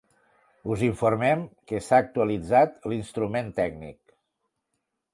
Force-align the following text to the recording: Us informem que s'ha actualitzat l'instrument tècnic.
Us 0.75 0.85
informem 0.87 1.43
que 1.71 1.83
s'ha 1.89 2.01
actualitzat 2.05 2.91
l'instrument 2.93 3.55
tècnic. 3.63 4.21